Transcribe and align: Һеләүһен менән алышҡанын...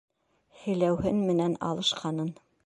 Һеләүһен 0.61 1.21
менән 1.27 1.59
алышҡанын... 1.69 2.35